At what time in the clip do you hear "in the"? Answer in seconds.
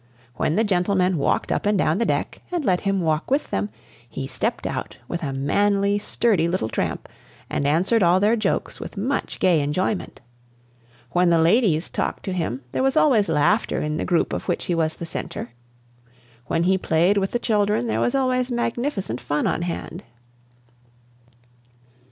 13.83-14.03